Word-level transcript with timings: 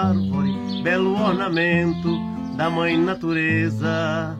Árvore, 0.00 0.82
belo 0.82 1.12
ornamento 1.20 2.18
da 2.56 2.70
mãe 2.70 2.96
natureza. 2.96 4.36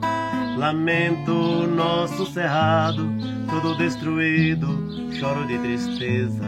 Lamento 0.56 1.32
nosso 1.69 2.26
cerrado, 2.26 3.09
todo 3.48 3.76
destruído, 3.76 4.66
choro 5.12 5.47
de 5.47 5.59
tristeza. 5.59 6.44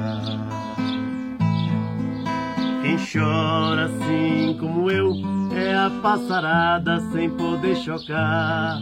Quem 2.82 2.96
chora 2.96 3.86
assim 3.86 4.56
como 4.58 4.90
eu 4.90 5.14
é 5.56 5.74
a 5.74 5.90
passarada 6.02 7.00
sem 7.12 7.30
poder 7.30 7.76
chocar. 7.76 8.80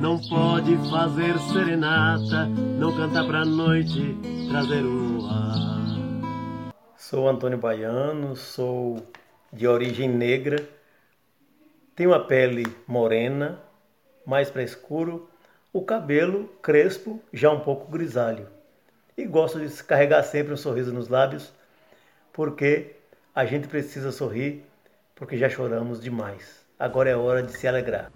Não 0.00 0.18
pode 0.18 0.76
fazer 0.90 1.38
serenata, 1.52 2.46
não 2.46 2.96
cantar 2.96 3.26
pra 3.26 3.44
noite, 3.44 4.16
trazer 4.48 4.84
o 4.84 5.26
ar. 5.26 5.68
Sou 6.96 7.28
Antônio 7.28 7.58
Baiano, 7.58 8.34
sou 8.34 8.96
de 9.52 9.66
origem 9.66 10.08
negra, 10.08 10.66
tenho 11.94 12.14
a 12.14 12.20
pele 12.20 12.64
morena, 12.86 13.60
mais 14.24 14.50
para 14.50 14.62
escuro, 14.62 15.28
o 15.72 15.82
cabelo 15.82 16.48
crespo, 16.62 17.20
já 17.32 17.50
um 17.50 17.60
pouco 17.60 17.90
grisalho. 17.90 18.46
E 19.16 19.24
gosto 19.24 19.58
de 19.58 19.82
carregar 19.82 20.22
sempre 20.22 20.52
um 20.52 20.56
sorriso 20.56 20.92
nos 20.92 21.08
lábios, 21.08 21.52
porque 22.32 22.96
a 23.34 23.44
gente 23.44 23.66
precisa 23.68 24.12
sorrir, 24.12 24.64
porque 25.14 25.36
já 25.36 25.48
choramos 25.48 26.00
demais. 26.00 26.64
Agora 26.78 27.10
é 27.10 27.16
hora 27.16 27.42
de 27.42 27.52
se 27.52 27.66
alegrar. 27.66 28.12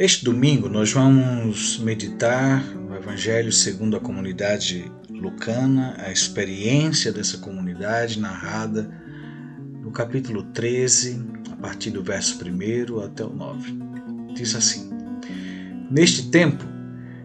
Neste 0.00 0.24
domingo, 0.24 0.66
nós 0.66 0.92
vamos 0.92 1.76
meditar 1.76 2.64
no 2.74 2.96
Evangelho 2.96 3.52
segundo 3.52 3.98
a 3.98 4.00
comunidade 4.00 4.90
lucana, 5.10 5.94
a 5.98 6.10
experiência 6.10 7.12
dessa 7.12 7.36
comunidade 7.36 8.18
narrada 8.18 8.90
no 9.82 9.90
capítulo 9.90 10.42
13, 10.54 11.22
a 11.52 11.56
partir 11.56 11.90
do 11.90 12.02
verso 12.02 12.42
1 12.42 12.98
até 12.98 13.22
o 13.22 13.28
9. 13.28 13.78
Diz 14.34 14.54
assim: 14.54 14.88
Neste 15.90 16.30
tempo, 16.30 16.64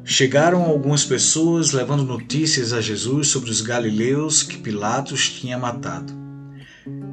chegaram 0.03 0.61
algumas 0.61 1.05
pessoas 1.05 1.71
levando 1.71 2.03
notícias 2.03 2.73
a 2.73 2.81
Jesus 2.81 3.29
sobre 3.29 3.51
os 3.51 3.61
galileus 3.61 4.43
que 4.43 4.57
Pilatos 4.57 5.29
tinha 5.29 5.57
matado, 5.57 6.11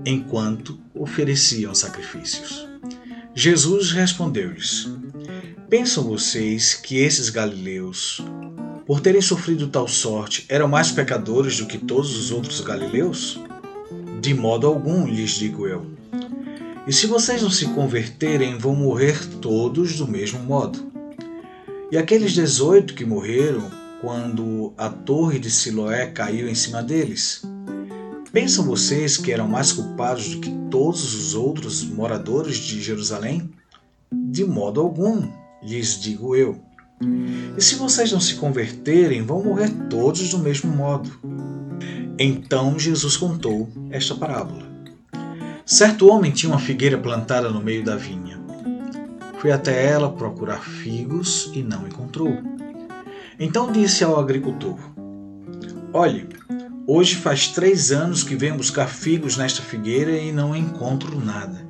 enquanto 0.05 0.81
ofereciam 0.93 1.73
sacrifícios. 1.73 2.67
Jesus 3.33 3.93
respondeu-lhes: 3.93 4.91
Pensam 5.73 6.05
vocês 6.05 6.75
que 6.75 6.99
esses 6.99 7.31
galileus, 7.31 8.21
por 8.85 9.01
terem 9.01 9.23
sofrido 9.23 9.69
tal 9.69 9.89
sorte, 9.89 10.45
eram 10.47 10.69
mais 10.69 10.91
pecadores 10.91 11.57
do 11.57 11.67
que 11.67 11.79
todos 11.79 12.15
os 12.15 12.31
outros 12.31 12.61
galileus? 12.61 13.41
De 14.21 14.35
modo 14.35 14.67
algum, 14.67 15.07
lhes 15.07 15.31
digo 15.31 15.67
eu. 15.67 15.87
E 16.87 16.93
se 16.93 17.07
vocês 17.07 17.41
não 17.41 17.49
se 17.49 17.69
converterem, 17.69 18.59
vão 18.59 18.75
morrer 18.75 19.19
todos 19.41 19.97
do 19.97 20.07
mesmo 20.07 20.41
modo. 20.41 20.93
E 21.91 21.97
aqueles 21.97 22.35
dezoito 22.35 22.93
que 22.93 23.07
morreram 23.07 23.71
quando 24.03 24.75
a 24.77 24.91
torre 24.91 25.39
de 25.39 25.51
Siloé 25.51 26.05
caiu 26.05 26.51
em 26.51 26.55
cima 26.55 26.83
deles, 26.83 27.41
pensam 28.31 28.67
vocês 28.67 29.17
que 29.17 29.33
eram 29.33 29.49
mais 29.49 29.73
culpados 29.73 30.35
do 30.35 30.41
que 30.43 30.51
todos 30.71 31.15
os 31.15 31.35
outros 31.35 31.83
moradores 31.83 32.59
de 32.59 32.79
Jerusalém? 32.79 33.51
De 34.13 34.45
modo 34.45 34.79
algum 34.79 35.41
lhes 35.63 36.01
digo 36.01 36.35
eu. 36.35 36.61
E 37.57 37.61
se 37.61 37.77
vocês 37.77 38.13
não 38.13 38.21
se 38.21 38.35
converterem, 38.37 39.23
vão 39.23 39.43
morrer 39.43 39.71
todos 39.89 40.31
do 40.31 40.39
mesmo 40.39 40.71
modo. 40.71 41.11
Então 42.19 42.79
Jesus 42.79 43.17
contou 43.17 43.69
esta 43.91 44.15
parábola. 44.15 44.71
Certo 45.65 46.09
homem 46.09 46.31
tinha 46.31 46.51
uma 46.51 46.59
figueira 46.59 46.99
plantada 46.99 47.51
no 47.51 47.63
meio 47.63 47.85
da 47.85 47.97
vinha. 47.97 48.41
Foi 49.39 49.51
até 49.51 49.87
ela 49.87 50.13
procurar 50.13 50.63
figos 50.63 51.51
e 51.55 51.63
não 51.63 51.87
encontrou. 51.87 52.39
Então 53.39 53.73
disse 53.73 54.05
ao 54.05 54.19
agricultor: 54.19 54.79
Olhe, 55.93 56.29
hoje 56.87 57.17
faz 57.17 57.49
três 57.49 57.91
anos 57.91 58.23
que 58.23 58.37
venho 58.37 58.57
buscar 58.57 58.87
figos 58.87 59.37
nesta 59.37 59.63
figueira 59.63 60.13
e 60.13 60.31
não 60.31 60.55
encontro 60.55 61.19
nada. 61.19 61.67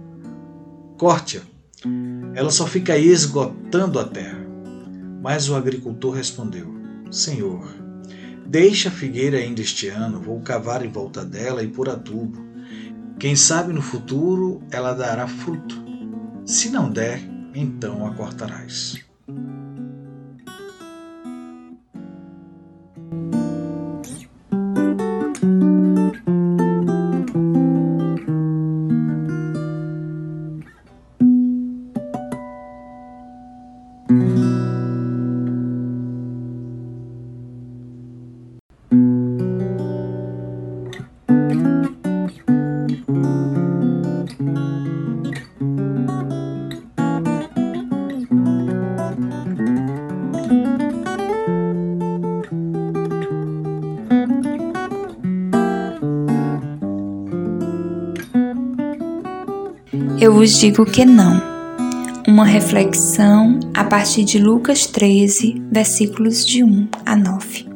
Corte-a 0.98 1.51
ela 2.34 2.50
só 2.50 2.66
fica 2.66 2.96
esgotando 2.96 3.98
a 3.98 4.04
terra. 4.04 4.40
Mas 5.22 5.48
o 5.48 5.54
agricultor 5.54 6.14
respondeu: 6.14 6.66
Senhor, 7.10 7.66
deixa 8.46 8.88
a 8.88 8.92
figueira 8.92 9.38
ainda 9.38 9.60
este 9.60 9.88
ano, 9.88 10.20
vou 10.20 10.40
cavar 10.40 10.84
em 10.84 10.90
volta 10.90 11.24
dela 11.24 11.62
e 11.62 11.68
pôr 11.68 11.88
adubo. 11.88 12.44
Quem 13.18 13.36
sabe 13.36 13.72
no 13.72 13.82
futuro 13.82 14.62
ela 14.70 14.92
dará 14.92 15.28
fruto. 15.28 15.82
Se 16.44 16.70
não 16.70 16.90
der, 16.90 17.20
então 17.54 18.06
a 18.06 18.14
cortarás. 18.14 18.98
Eu 60.22 60.32
vos 60.32 60.56
digo 60.60 60.86
que 60.86 61.04
não. 61.04 61.42
Uma 62.28 62.44
reflexão 62.44 63.58
a 63.74 63.82
partir 63.82 64.22
de 64.22 64.38
Lucas 64.38 64.86
13, 64.86 65.60
versículos 65.68 66.46
de 66.46 66.62
1 66.62 66.88
a 67.04 67.16
9. 67.16 67.66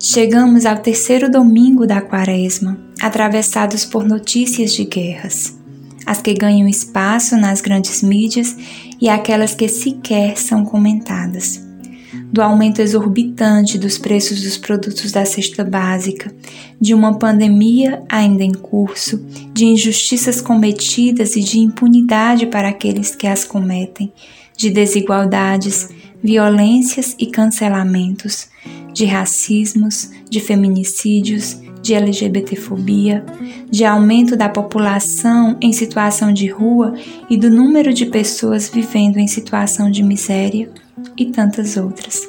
Chegamos 0.00 0.64
ao 0.64 0.76
terceiro 0.76 1.28
domingo 1.28 1.88
da 1.88 2.00
quaresma, 2.00 2.78
atravessados 3.02 3.84
por 3.84 4.04
notícias 4.04 4.72
de 4.72 4.84
guerras, 4.84 5.58
as 6.06 6.22
que 6.22 6.34
ganham 6.34 6.68
espaço 6.68 7.36
nas 7.36 7.60
grandes 7.60 8.00
mídias 8.00 8.56
e 9.00 9.08
aquelas 9.08 9.56
que 9.56 9.66
sequer 9.66 10.38
são 10.38 10.64
comentadas 10.64 11.67
do 12.12 12.42
aumento 12.42 12.80
exorbitante 12.80 13.78
dos 13.78 13.98
preços 13.98 14.42
dos 14.42 14.56
produtos 14.56 15.12
da 15.12 15.24
cesta 15.24 15.64
básica, 15.64 16.32
de 16.80 16.94
uma 16.94 17.18
pandemia 17.18 18.02
ainda 18.08 18.44
em 18.44 18.52
curso, 18.52 19.24
de 19.52 19.64
injustiças 19.66 20.40
cometidas 20.40 21.36
e 21.36 21.40
de 21.40 21.58
impunidade 21.58 22.46
para 22.46 22.68
aqueles 22.68 23.14
que 23.14 23.26
as 23.26 23.44
cometem, 23.44 24.12
de 24.56 24.70
desigualdades, 24.70 25.88
violências 26.22 27.14
e 27.18 27.26
cancelamentos, 27.26 28.48
de 28.92 29.04
racismos, 29.04 30.10
de 30.28 30.40
feminicídios, 30.40 31.60
de 31.82 31.94
LGBTfobia, 31.94 33.24
de 33.70 33.84
aumento 33.84 34.36
da 34.36 34.48
população 34.48 35.56
em 35.60 35.72
situação 35.72 36.32
de 36.32 36.48
rua 36.48 36.94
e 37.28 37.36
do 37.36 37.50
número 37.50 37.92
de 37.92 38.06
pessoas 38.06 38.68
vivendo 38.68 39.18
em 39.18 39.26
situação 39.26 39.90
de 39.90 40.02
miséria 40.02 40.70
e 41.16 41.26
tantas 41.26 41.76
outras. 41.76 42.28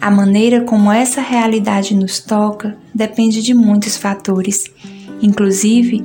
A 0.00 0.10
maneira 0.10 0.62
como 0.62 0.90
essa 0.90 1.20
realidade 1.20 1.94
nos 1.94 2.18
toca 2.18 2.76
depende 2.94 3.42
de 3.42 3.54
muitos 3.54 3.96
fatores, 3.96 4.64
inclusive 5.22 6.02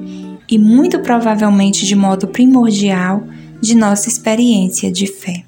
e 0.50 0.58
muito 0.58 1.00
provavelmente 1.00 1.86
de 1.86 1.96
modo 1.96 2.28
primordial 2.28 3.24
de 3.60 3.76
nossa 3.76 4.08
experiência 4.08 4.92
de 4.92 5.08
fé. 5.08 5.44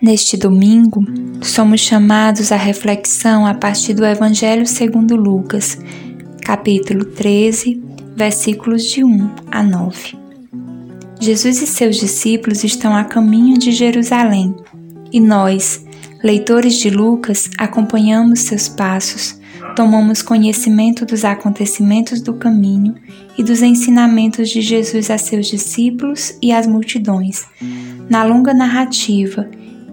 Neste 0.00 0.36
domingo, 0.36 1.04
somos 1.42 1.80
chamados 1.80 2.52
à 2.52 2.56
reflexão 2.56 3.44
a 3.44 3.52
partir 3.52 3.94
do 3.94 4.06
Evangelho 4.06 4.64
segundo 4.64 5.16
Lucas, 5.16 5.76
capítulo 6.40 7.04
13, 7.04 7.82
versículos 8.14 8.84
de 8.84 9.02
1 9.02 9.30
a 9.50 9.60
9. 9.60 10.16
Jesus 11.20 11.60
e 11.62 11.66
seus 11.66 11.96
discípulos 11.96 12.62
estão 12.62 12.94
a 12.94 13.02
caminho 13.02 13.58
de 13.58 13.72
Jerusalém 13.72 14.54
e 15.12 15.18
nós, 15.18 15.84
leitores 16.22 16.74
de 16.74 16.90
Lucas, 16.90 17.50
acompanhamos 17.58 18.42
seus 18.42 18.68
passos, 18.68 19.40
tomamos 19.74 20.22
conhecimento 20.22 21.04
dos 21.04 21.24
acontecimentos 21.24 22.20
do 22.20 22.34
caminho 22.34 22.94
e 23.36 23.42
dos 23.42 23.62
ensinamentos 23.62 24.48
de 24.48 24.60
Jesus 24.60 25.10
a 25.10 25.18
seus 25.18 25.48
discípulos 25.48 26.38
e 26.40 26.52
às 26.52 26.68
multidões. 26.68 27.46
Na 28.08 28.22
longa 28.22 28.54
narrativa, 28.54 29.50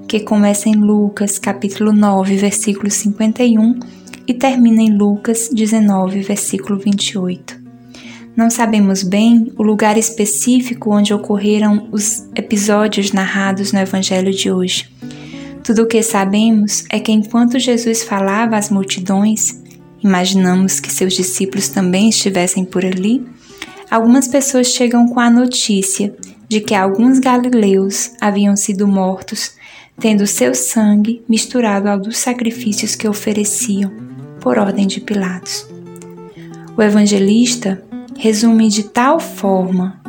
que 0.08 0.20
começa 0.20 0.70
em 0.70 0.76
Lucas, 0.76 1.40
capítulo 1.40 1.92
9, 1.92 2.38
versículo 2.38 2.90
51 2.90 3.80
e 4.28 4.34
termina 4.34 4.82
em 4.82 4.96
Lucas 4.96 5.50
19, 5.52 6.22
versículo 6.22 6.80
28. 6.80 7.66
Não 8.36 8.50
sabemos 8.50 9.02
bem 9.02 9.52
o 9.58 9.64
lugar 9.64 9.98
específico 9.98 10.92
onde 10.94 11.14
ocorreram 11.14 11.88
os 11.92 12.28
episódios 12.36 13.12
narrados 13.12 13.72
no 13.72 13.80
Evangelho 13.80 14.32
de 14.32 14.52
hoje. 14.52 14.90
Tudo 15.64 15.84
o 15.84 15.88
que 15.88 16.04
sabemos 16.04 16.84
é 16.92 17.00
que 17.00 17.12
enquanto 17.12 17.58
Jesus 17.58 18.04
falava 18.04 18.58
às 18.58 18.70
multidões, 18.70 19.60
imaginamos 20.04 20.80
que 20.80 20.92
seus 20.92 21.14
discípulos 21.14 21.70
também 21.70 22.10
estivessem 22.10 22.64
por 22.66 22.86
ali, 22.86 23.26
algumas 23.90 24.28
pessoas 24.28 24.68
chegam 24.68 25.08
com 25.08 25.20
a 25.20 25.30
notícia 25.30 26.14
de 26.48 26.60
que 26.60 26.76
alguns 26.76 27.20
galileus 27.20 28.12
haviam 28.22 28.56
sido 28.56 28.88
mortos, 28.88 29.54
tendo 30.00 30.28
seu 30.28 30.54
sangue 30.54 31.24
misturado 31.28 31.90
ao 31.90 32.00
dos 32.00 32.18
sacrifícios 32.18 32.96
que 32.96 33.08
ofereciam, 33.08 33.92
por 34.40 34.58
ordem 34.58 34.86
de 34.86 35.02
Pilatos. 35.02 35.68
O 36.78 36.82
evangelista 36.82 37.82
resume 38.18 38.70
de 38.70 38.84
tal 38.84 39.20
forma 39.20 40.00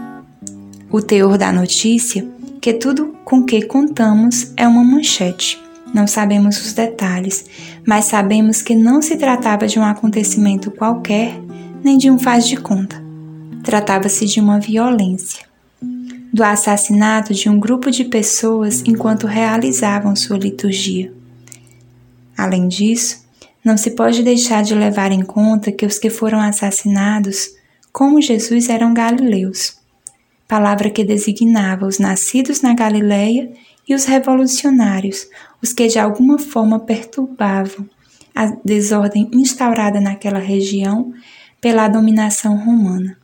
o 0.91 1.01
teor 1.01 1.39
da 1.39 1.53
notícia 1.53 2.27
que 2.61 2.73
tudo 2.73 3.15
com 3.25 3.45
que 3.45 3.63
contamos 3.63 4.53
é 4.57 4.67
uma 4.67 4.83
manchete. 4.83 5.61
Não 5.95 6.07
sabemos 6.07 6.61
os 6.61 6.73
detalhes, 6.73 7.45
mas 7.87 8.07
sabemos 8.07 8.61
que 8.61 8.75
não 8.75 9.01
se 9.01 9.17
tratava 9.17 9.67
de 9.67 9.79
um 9.79 9.85
acontecimento 9.85 10.71
qualquer, 10.71 11.41
nem 11.83 11.97
de 11.97 12.11
um 12.11 12.19
faz 12.19 12.47
de 12.47 12.57
conta. 12.57 13.03
Tratava-se 13.63 14.27
de 14.27 14.41
uma 14.41 14.59
violência. 14.59 15.47
Do 16.37 16.45
assassinato 16.45 17.33
de 17.33 17.49
um 17.49 17.59
grupo 17.59 17.91
de 17.91 18.05
pessoas 18.05 18.83
enquanto 18.87 19.27
realizavam 19.27 20.15
sua 20.15 20.37
liturgia. 20.37 21.11
Além 22.37 22.69
disso, 22.69 23.25
não 23.65 23.79
se 23.79 23.93
pode 23.93 24.23
deixar 24.23 24.63
de 24.63 24.75
levar 24.75 25.13
em 25.13 25.23
conta 25.23 25.73
que 25.73 25.87
os 25.87 25.99
que 25.99 26.11
foram 26.11 26.39
assassinados 26.39 27.57
como 27.91 28.21
Jesus 28.21 28.69
eram 28.69 28.93
galileus, 28.93 29.79
palavra 30.47 30.91
que 30.91 31.03
designava 31.03 31.87
os 31.87 31.99
nascidos 31.99 32.61
na 32.61 32.75
Galileia 32.75 33.51
e 33.89 33.95
os 33.95 34.05
revolucionários, 34.05 35.27
os 35.63 35.73
que 35.73 35.87
de 35.87 35.99
alguma 35.99 36.39
forma 36.39 36.79
perturbavam 36.79 37.89
a 38.35 38.55
desordem 38.63 39.31
instaurada 39.33 40.03
naquela 40.03 40.39
região 40.39 41.15
pela 41.63 41.89
dominação 41.89 42.59
romana. 42.59 43.17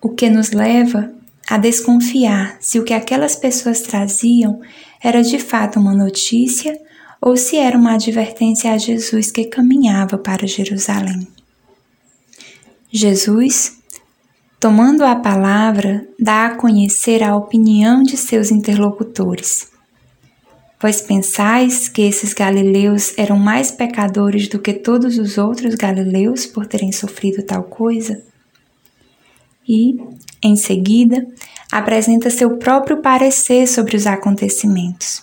O 0.00 0.08
que 0.08 0.30
nos 0.30 0.50
leva 0.50 1.13
a 1.54 1.56
desconfiar 1.56 2.56
se 2.58 2.80
o 2.80 2.84
que 2.84 2.92
aquelas 2.92 3.36
pessoas 3.36 3.80
traziam 3.80 4.60
era 5.00 5.22
de 5.22 5.38
fato 5.38 5.78
uma 5.78 5.94
notícia 5.94 6.76
ou 7.20 7.36
se 7.36 7.56
era 7.56 7.78
uma 7.78 7.94
advertência 7.94 8.72
a 8.72 8.76
Jesus 8.76 9.30
que 9.30 9.44
caminhava 9.44 10.18
para 10.18 10.48
Jerusalém. 10.48 11.28
Jesus, 12.90 13.78
tomando 14.58 15.04
a 15.04 15.14
palavra, 15.14 16.04
dá 16.18 16.46
a 16.46 16.56
conhecer 16.56 17.22
a 17.22 17.36
opinião 17.36 18.02
de 18.02 18.16
seus 18.16 18.50
interlocutores. 18.50 19.68
Vós 20.82 21.00
pensais 21.00 21.88
que 21.88 22.02
esses 22.02 22.34
galileus 22.34 23.16
eram 23.16 23.38
mais 23.38 23.70
pecadores 23.70 24.48
do 24.48 24.58
que 24.58 24.72
todos 24.72 25.18
os 25.18 25.38
outros 25.38 25.76
galileus 25.76 26.46
por 26.46 26.66
terem 26.66 26.90
sofrido 26.90 27.44
tal 27.44 27.62
coisa? 27.62 28.33
E, 29.66 29.96
em 30.42 30.56
seguida, 30.56 31.26
apresenta 31.72 32.30
seu 32.30 32.58
próprio 32.58 33.00
parecer 33.00 33.66
sobre 33.66 33.96
os 33.96 34.06
acontecimentos. 34.06 35.22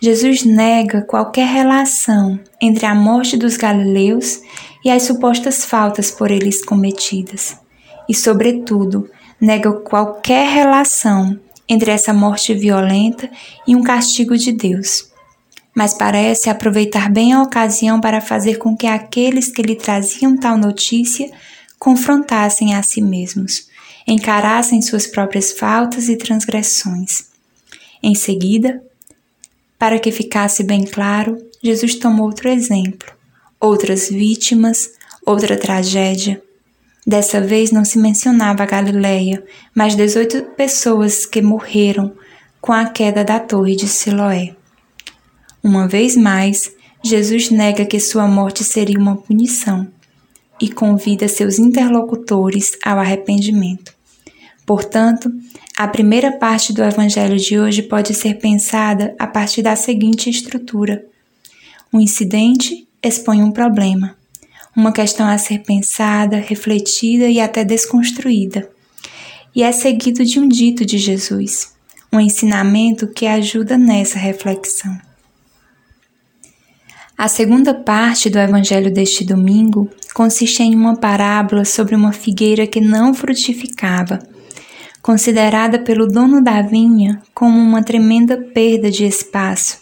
Jesus 0.00 0.44
nega 0.44 1.02
qualquer 1.02 1.46
relação 1.46 2.38
entre 2.60 2.86
a 2.86 2.94
morte 2.94 3.36
dos 3.36 3.56
galileus 3.56 4.40
e 4.84 4.90
as 4.90 5.04
supostas 5.04 5.64
faltas 5.64 6.10
por 6.10 6.30
eles 6.30 6.64
cometidas, 6.64 7.56
e, 8.08 8.14
sobretudo, 8.14 9.08
nega 9.40 9.72
qualquer 9.72 10.48
relação 10.48 11.38
entre 11.68 11.90
essa 11.90 12.12
morte 12.12 12.54
violenta 12.54 13.30
e 13.66 13.74
um 13.74 13.82
castigo 13.82 14.36
de 14.36 14.52
Deus. 14.52 15.10
Mas 15.74 15.94
parece 15.94 16.50
aproveitar 16.50 17.10
bem 17.10 17.32
a 17.32 17.42
ocasião 17.42 18.00
para 18.00 18.20
fazer 18.20 18.58
com 18.58 18.76
que 18.76 18.86
aqueles 18.86 19.48
que 19.48 19.62
lhe 19.62 19.74
traziam 19.74 20.36
tal 20.36 20.56
notícia 20.56 21.30
confrontassem 21.84 22.74
a 22.74 22.82
si 22.82 23.02
mesmos, 23.02 23.68
encarassem 24.08 24.80
suas 24.80 25.06
próprias 25.06 25.52
faltas 25.52 26.08
e 26.08 26.16
transgressões. 26.16 27.26
Em 28.02 28.14
seguida, 28.14 28.82
para 29.78 29.98
que 29.98 30.10
ficasse 30.10 30.62
bem 30.64 30.86
claro, 30.86 31.36
Jesus 31.62 31.96
tomou 31.96 32.24
outro 32.24 32.48
exemplo 32.48 33.12
outras 33.60 34.08
vítimas, 34.08 34.90
outra 35.24 35.58
tragédia. 35.58 36.42
Dessa 37.06 37.40
vez 37.40 37.70
não 37.70 37.84
se 37.84 37.98
mencionava 37.98 38.62
a 38.62 38.66
Galileia, 38.66 39.44
mas 39.74 39.94
18 39.94 40.42
pessoas 40.56 41.26
que 41.26 41.40
morreram 41.40 42.12
com 42.60 42.72
a 42.72 42.86
queda 42.86 43.22
da 43.22 43.38
torre 43.38 43.76
de 43.76 43.88
Siloé. 43.88 44.54
Uma 45.62 45.86
vez 45.86 46.16
mais, 46.16 46.72
Jesus 47.02 47.50
nega 47.50 47.84
que 47.84 48.00
sua 48.00 48.26
morte 48.26 48.64
seria 48.64 48.98
uma 48.98 49.16
punição 49.16 49.93
e 50.64 50.72
convida 50.72 51.28
seus 51.28 51.58
interlocutores 51.58 52.72
ao 52.82 52.98
arrependimento. 52.98 53.92
Portanto, 54.64 55.30
a 55.76 55.86
primeira 55.86 56.32
parte 56.32 56.72
do 56.72 56.82
Evangelho 56.82 57.36
de 57.36 57.58
hoje 57.58 57.82
pode 57.82 58.14
ser 58.14 58.38
pensada 58.38 59.14
a 59.18 59.26
partir 59.26 59.60
da 59.60 59.76
seguinte 59.76 60.30
estrutura: 60.30 61.04
um 61.92 62.00
incidente 62.00 62.88
expõe 63.02 63.42
um 63.42 63.50
problema, 63.50 64.16
uma 64.74 64.90
questão 64.90 65.28
a 65.28 65.36
ser 65.36 65.58
pensada, 65.58 66.38
refletida 66.38 67.28
e 67.28 67.40
até 67.40 67.62
desconstruída. 67.62 68.66
E 69.54 69.62
é 69.62 69.70
seguido 69.70 70.24
de 70.24 70.40
um 70.40 70.48
dito 70.48 70.86
de 70.86 70.96
Jesus, 70.96 71.74
um 72.10 72.18
ensinamento 72.18 73.06
que 73.06 73.26
ajuda 73.26 73.76
nessa 73.76 74.18
reflexão. 74.18 74.98
A 77.16 77.28
segunda 77.28 77.72
parte 77.72 78.28
do 78.28 78.40
evangelho 78.40 78.92
deste 78.92 79.24
domingo 79.24 79.88
consiste 80.12 80.64
em 80.64 80.74
uma 80.74 80.96
parábola 80.96 81.64
sobre 81.64 81.94
uma 81.94 82.12
figueira 82.12 82.66
que 82.66 82.80
não 82.80 83.14
frutificava, 83.14 84.18
considerada 85.00 85.78
pelo 85.78 86.08
dono 86.08 86.42
da 86.42 86.60
vinha 86.60 87.22
como 87.32 87.56
uma 87.56 87.84
tremenda 87.84 88.36
perda 88.36 88.90
de 88.90 89.04
espaço, 89.04 89.78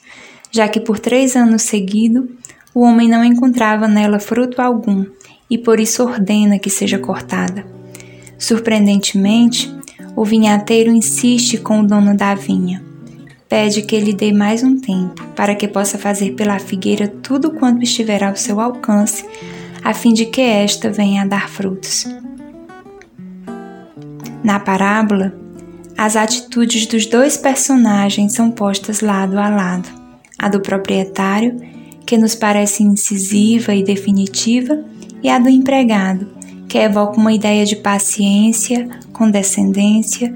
já 0.50 0.68
que 0.68 0.78
por 0.78 0.98
três 0.98 1.34
anos 1.34 1.62
seguidos 1.62 2.28
o 2.74 2.82
homem 2.82 3.08
não 3.08 3.24
encontrava 3.24 3.88
nela 3.88 4.18
fruto 4.18 4.60
algum 4.60 5.06
e 5.48 5.56
por 5.56 5.80
isso 5.80 6.02
ordena 6.02 6.58
que 6.58 6.68
seja 6.68 6.98
cortada. 6.98 7.64
Surpreendentemente, 8.38 9.74
o 10.14 10.22
vinhateiro 10.22 10.90
insiste 10.90 11.56
com 11.56 11.80
o 11.80 11.86
dono 11.86 12.14
da 12.14 12.34
vinha. 12.34 12.91
Pede 13.52 13.82
que 13.82 13.94
ele 13.94 14.14
dê 14.14 14.32
mais 14.32 14.62
um 14.62 14.80
tempo 14.80 15.22
para 15.36 15.54
que 15.54 15.68
possa 15.68 15.98
fazer 15.98 16.30
pela 16.30 16.58
figueira 16.58 17.06
tudo 17.06 17.50
quanto 17.50 17.82
estiver 17.82 18.24
ao 18.24 18.34
seu 18.34 18.58
alcance, 18.58 19.26
a 19.84 19.92
fim 19.92 20.14
de 20.14 20.24
que 20.24 20.40
esta 20.40 20.90
venha 20.90 21.20
a 21.20 21.26
dar 21.26 21.50
frutos. 21.50 22.06
Na 24.42 24.58
parábola, 24.58 25.34
as 25.98 26.16
atitudes 26.16 26.86
dos 26.86 27.04
dois 27.04 27.36
personagens 27.36 28.32
são 28.32 28.50
postas 28.50 29.02
lado 29.02 29.38
a 29.38 29.50
lado: 29.50 29.86
a 30.38 30.48
do 30.48 30.62
proprietário, 30.62 31.60
que 32.06 32.16
nos 32.16 32.34
parece 32.34 32.82
incisiva 32.82 33.74
e 33.74 33.84
definitiva, 33.84 34.82
e 35.22 35.28
a 35.28 35.38
do 35.38 35.50
empregado, 35.50 36.26
que 36.66 36.78
evoca 36.78 37.20
uma 37.20 37.34
ideia 37.34 37.66
de 37.66 37.76
paciência, 37.76 38.88
condescendência, 39.12 40.32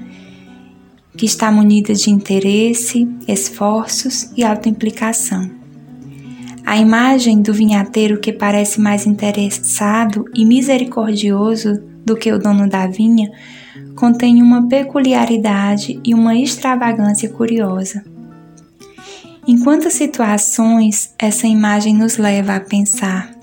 que 1.17 1.25
está 1.25 1.51
munida 1.51 1.93
de 1.95 2.11
interesse, 2.11 3.09
esforços 3.27 4.31
e 4.37 4.43
autoimplicação. 4.43 5.49
A 6.63 6.77
imagem 6.77 7.41
do 7.41 7.53
vinhateiro 7.53 8.19
que 8.19 8.31
parece 8.31 8.79
mais 8.79 9.07
interessado 9.07 10.25
e 10.35 10.45
misericordioso 10.45 11.81
do 12.05 12.15
que 12.15 12.31
o 12.31 12.37
dono 12.37 12.69
da 12.69 12.85
vinha 12.85 13.31
contém 13.95 14.43
uma 14.43 14.67
peculiaridade 14.67 15.99
e 16.05 16.13
uma 16.13 16.35
extravagância 16.35 17.29
curiosa. 17.29 18.03
Em 19.47 19.57
quantas 19.57 19.93
situações 19.93 21.13
essa 21.17 21.47
imagem 21.47 21.95
nos 21.95 22.17
leva 22.17 22.57
a 22.57 22.59
pensar? 22.59 23.33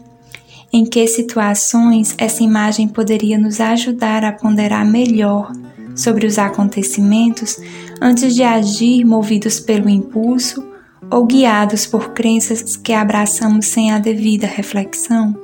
Em 0.72 0.84
que 0.84 1.06
situações 1.06 2.14
essa 2.18 2.42
imagem 2.42 2.86
poderia 2.86 3.38
nos 3.38 3.58
ajudar 3.58 4.22
a 4.22 4.32
ponderar 4.32 4.86
melhor 4.86 5.50
sobre 5.94 6.26
os 6.26 6.38
acontecimentos 6.38 7.58
antes 8.00 8.34
de 8.34 8.42
agir 8.42 9.04
movidos 9.04 9.60
pelo 9.60 9.88
impulso 9.88 10.66
ou 11.10 11.26
guiados 11.26 11.86
por 11.86 12.12
crenças 12.12 12.76
que 12.76 12.92
abraçamos 12.92 13.66
sem 13.66 13.92
a 13.92 13.98
devida 13.98 14.46
reflexão? 14.46 15.38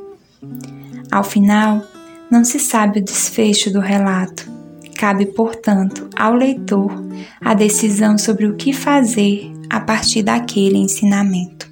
Ao 1.10 1.24
final, 1.24 1.82
não 2.30 2.44
se 2.44 2.58
sabe 2.58 3.00
o 3.00 3.04
desfecho 3.04 3.72
do 3.72 3.80
relato. 3.80 4.48
Cabe, 4.96 5.26
portanto, 5.26 6.08
ao 6.14 6.34
leitor 6.34 6.92
a 7.40 7.54
decisão 7.54 8.18
sobre 8.18 8.46
o 8.46 8.54
que 8.54 8.72
fazer 8.72 9.50
a 9.68 9.80
partir 9.80 10.22
daquele 10.22 10.76
ensinamento. 10.76 11.68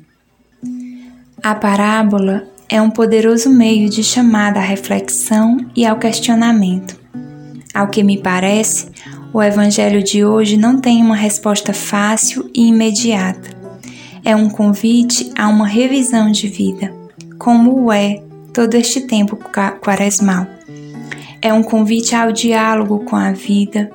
A 1.42 1.54
parábola 1.54 2.48
é 2.68 2.80
um 2.82 2.90
poderoso 2.90 3.50
meio 3.50 3.88
de 3.88 4.02
chamada 4.02 4.58
à 4.58 4.62
reflexão 4.62 5.58
e 5.76 5.86
ao 5.86 5.98
questionamento. 5.98 6.98
Ao 7.74 7.88
que 7.88 8.02
me 8.02 8.18
parece, 8.18 8.88
o 9.32 9.42
Evangelho 9.42 10.02
de 10.02 10.24
hoje 10.24 10.56
não 10.56 10.80
tem 10.80 11.02
uma 11.02 11.16
resposta 11.16 11.72
fácil 11.72 12.50
e 12.54 12.68
imediata. 12.68 13.56
É 14.24 14.34
um 14.34 14.48
convite 14.48 15.30
a 15.36 15.48
uma 15.48 15.66
revisão 15.66 16.30
de 16.30 16.48
vida, 16.48 16.92
como 17.38 17.92
é 17.92 18.22
todo 18.52 18.74
este 18.74 19.02
tempo 19.02 19.38
quaresmal. 19.80 20.46
É 21.40 21.52
um 21.52 21.62
convite 21.62 22.14
ao 22.14 22.32
diálogo 22.32 23.00
com 23.00 23.16
a 23.16 23.32
vida. 23.32 23.90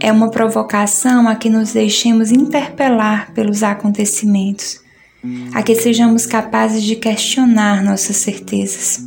É 0.00 0.10
uma 0.10 0.30
provocação 0.30 1.28
a 1.28 1.34
que 1.34 1.50
nos 1.50 1.72
deixemos 1.72 2.32
interpelar 2.32 3.32
pelos 3.32 3.62
acontecimentos 3.62 4.80
a 5.52 5.62
que 5.62 5.74
sejamos 5.74 6.26
capazes 6.26 6.82
de 6.82 6.96
questionar 6.96 7.82
nossas 7.82 8.16
certezas. 8.16 9.05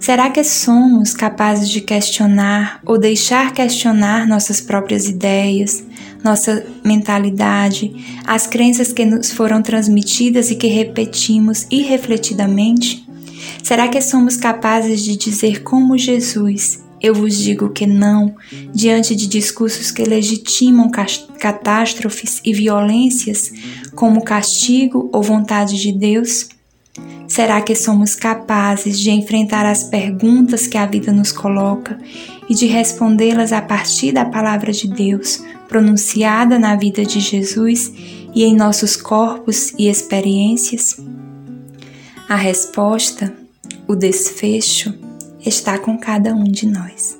Será 0.00 0.30
que 0.30 0.42
somos 0.42 1.12
capazes 1.12 1.68
de 1.68 1.82
questionar 1.82 2.80
ou 2.86 2.98
deixar 2.98 3.52
questionar 3.52 4.26
nossas 4.26 4.58
próprias 4.58 5.06
ideias, 5.06 5.84
nossa 6.24 6.66
mentalidade, 6.82 8.22
as 8.26 8.46
crenças 8.46 8.94
que 8.94 9.04
nos 9.04 9.30
foram 9.30 9.60
transmitidas 9.60 10.50
e 10.50 10.54
que 10.54 10.68
repetimos 10.68 11.66
irrefletidamente? 11.70 13.06
Será 13.62 13.88
que 13.88 14.00
somos 14.00 14.38
capazes 14.38 15.04
de 15.04 15.16
dizer 15.16 15.62
como 15.62 15.98
Jesus, 15.98 16.82
eu 16.98 17.14
vos 17.14 17.36
digo 17.36 17.68
que 17.68 17.86
não, 17.86 18.34
diante 18.72 19.14
de 19.14 19.26
discursos 19.26 19.90
que 19.90 20.02
legitimam 20.02 20.90
catástrofes 21.38 22.40
e 22.42 22.54
violências 22.54 23.52
como 23.94 24.24
castigo 24.24 25.10
ou 25.12 25.22
vontade 25.22 25.78
de 25.78 25.92
Deus? 25.92 26.48
Será 27.28 27.60
que 27.62 27.74
somos 27.74 28.14
capazes 28.14 28.98
de 28.98 29.10
enfrentar 29.10 29.64
as 29.64 29.84
perguntas 29.84 30.66
que 30.66 30.76
a 30.76 30.86
vida 30.86 31.12
nos 31.12 31.30
coloca 31.30 31.98
e 32.48 32.54
de 32.54 32.66
respondê-las 32.66 33.52
a 33.52 33.62
partir 33.62 34.12
da 34.12 34.24
palavra 34.24 34.72
de 34.72 34.88
Deus, 34.88 35.42
pronunciada 35.68 36.58
na 36.58 36.74
vida 36.74 37.04
de 37.04 37.20
Jesus 37.20 37.92
e 38.34 38.44
em 38.44 38.56
nossos 38.56 38.96
corpos 38.96 39.72
e 39.78 39.88
experiências? 39.88 40.96
A 42.28 42.34
resposta, 42.34 43.32
o 43.86 43.94
desfecho, 43.94 44.92
está 45.44 45.78
com 45.78 45.96
cada 45.96 46.34
um 46.34 46.44
de 46.44 46.66
nós. 46.66 47.16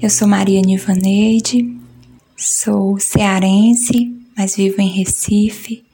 Eu 0.00 0.08
sou 0.08 0.28
Maria 0.28 0.60
Nivaneide, 0.62 1.76
sou 2.36 3.00
cearense, 3.00 4.16
mas 4.36 4.54
vivo 4.54 4.80
em 4.80 4.88
Recife. 4.88 5.84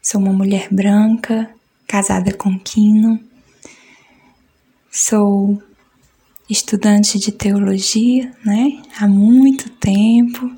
Sou 0.00 0.20
uma 0.20 0.32
mulher 0.32 0.68
branca, 0.70 1.50
casada 1.84 2.32
com 2.32 2.56
Quino. 2.60 3.18
Sou 4.88 5.60
estudante 6.48 7.18
de 7.18 7.32
teologia, 7.32 8.32
né, 8.44 8.80
há 8.96 9.08
muito 9.08 9.68
tempo 9.68 10.48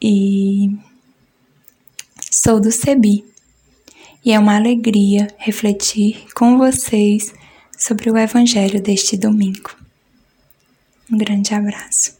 e 0.00 0.74
sou 2.30 2.58
do 2.58 2.72
CEBI. 2.72 3.26
E 4.24 4.32
é 4.32 4.38
uma 4.38 4.56
alegria 4.56 5.28
refletir 5.36 6.32
com 6.34 6.56
vocês 6.56 7.34
sobre 7.76 8.10
o 8.10 8.16
evangelho 8.16 8.80
deste 8.80 9.18
domingo. 9.18 9.79
Um 11.10 11.18
grande 11.18 11.52
abraço. 11.54 12.19